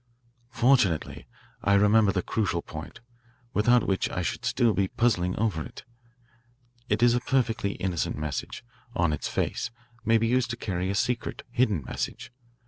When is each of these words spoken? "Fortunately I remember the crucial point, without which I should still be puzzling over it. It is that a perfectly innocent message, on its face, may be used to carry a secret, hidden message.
"Fortunately 0.49 1.27
I 1.63 1.75
remember 1.75 2.11
the 2.11 2.23
crucial 2.23 2.63
point, 2.63 3.01
without 3.53 3.83
which 3.85 4.09
I 4.09 4.23
should 4.23 4.45
still 4.45 4.73
be 4.73 4.87
puzzling 4.87 5.37
over 5.37 5.63
it. 5.63 5.83
It 6.89 7.03
is 7.03 7.13
that 7.13 7.21
a 7.21 7.25
perfectly 7.27 7.73
innocent 7.73 8.17
message, 8.17 8.65
on 8.95 9.13
its 9.13 9.27
face, 9.27 9.69
may 10.03 10.17
be 10.17 10.25
used 10.25 10.49
to 10.49 10.57
carry 10.57 10.89
a 10.89 10.95
secret, 10.95 11.43
hidden 11.51 11.83
message. 11.85 12.31